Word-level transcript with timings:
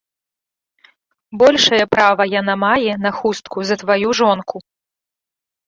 Большае 1.41 1.83
права 1.93 2.23
яна 2.39 2.57
мае 2.65 2.93
на 3.05 3.11
хустку 3.21 3.57
за 3.73 3.81
тваю 3.85 4.19
жонку. 4.25 4.57